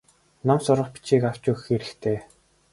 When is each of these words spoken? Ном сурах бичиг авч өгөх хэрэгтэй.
Ном 0.47 0.59
сурах 0.65 0.89
бичиг 0.93 1.21
авч 1.29 1.43
өгөх 1.51 1.63
хэрэгтэй. 1.65 2.17